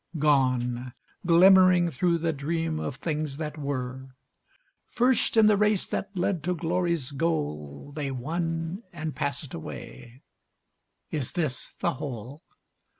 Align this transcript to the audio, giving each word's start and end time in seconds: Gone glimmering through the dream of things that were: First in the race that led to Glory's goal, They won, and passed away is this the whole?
Gone 0.17 0.93
glimmering 1.27 1.91
through 1.91 2.17
the 2.17 2.33
dream 2.33 2.79
of 2.79 2.95
things 2.95 3.37
that 3.37 3.55
were: 3.59 4.15
First 4.89 5.37
in 5.37 5.45
the 5.45 5.55
race 5.55 5.85
that 5.85 6.17
led 6.17 6.43
to 6.45 6.55
Glory's 6.55 7.11
goal, 7.11 7.91
They 7.95 8.09
won, 8.09 8.81
and 8.91 9.15
passed 9.15 9.53
away 9.53 10.23
is 11.11 11.33
this 11.33 11.73
the 11.73 11.93
whole? 11.93 12.41